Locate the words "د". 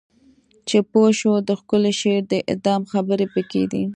1.47-1.49, 2.31-2.33